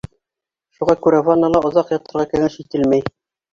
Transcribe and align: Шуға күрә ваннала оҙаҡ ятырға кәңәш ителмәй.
Шуға 0.77 0.95
күрә 1.03 1.19
ваннала 1.29 1.63
оҙаҡ 1.71 1.93
ятырға 1.99 2.27
кәңәш 2.35 2.59
ителмәй. 2.67 3.07